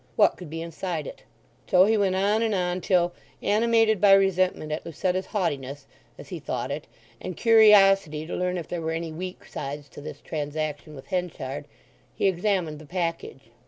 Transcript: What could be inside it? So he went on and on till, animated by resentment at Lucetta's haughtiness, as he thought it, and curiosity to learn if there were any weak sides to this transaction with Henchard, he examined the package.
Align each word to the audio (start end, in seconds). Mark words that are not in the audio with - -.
What 0.15 0.35
could 0.35 0.49
be 0.49 0.63
inside 0.63 1.05
it? 1.05 1.21
So 1.69 1.85
he 1.85 1.95
went 1.95 2.15
on 2.15 2.41
and 2.41 2.55
on 2.55 2.81
till, 2.81 3.13
animated 3.43 4.01
by 4.01 4.13
resentment 4.13 4.71
at 4.71 4.83
Lucetta's 4.83 5.27
haughtiness, 5.27 5.85
as 6.17 6.29
he 6.29 6.39
thought 6.39 6.71
it, 6.71 6.87
and 7.21 7.37
curiosity 7.37 8.25
to 8.25 8.35
learn 8.35 8.57
if 8.57 8.67
there 8.67 8.81
were 8.81 8.93
any 8.93 9.11
weak 9.11 9.45
sides 9.45 9.87
to 9.89 10.01
this 10.01 10.19
transaction 10.19 10.95
with 10.95 11.05
Henchard, 11.09 11.67
he 12.15 12.25
examined 12.27 12.79
the 12.79 12.87
package. 12.87 13.51